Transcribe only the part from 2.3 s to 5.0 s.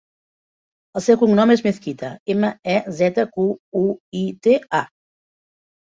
ema, e, zeta, cu, u, i, te, a.